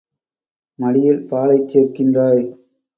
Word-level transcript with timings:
மடியில் 0.79 1.21
பாலைச் 1.29 1.69
சேர்க்கின்றாய். 1.69 2.43